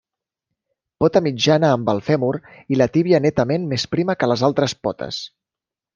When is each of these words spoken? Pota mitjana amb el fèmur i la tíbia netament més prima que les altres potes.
Pota 1.03 1.21
mitjana 1.25 1.69
amb 1.73 1.91
el 1.93 2.01
fèmur 2.09 2.31
i 2.75 2.79
la 2.81 2.89
tíbia 2.97 3.23
netament 3.27 3.71
més 3.75 3.89
prima 3.95 4.17
que 4.23 4.31
les 4.33 4.45
altres 4.49 4.77
potes. 4.89 5.25